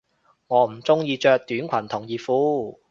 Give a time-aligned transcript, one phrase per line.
[0.47, 2.79] 我唔鍾意着短裙同熱褲